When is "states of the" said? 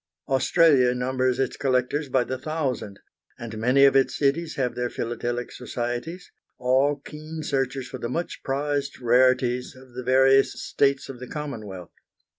10.59-11.27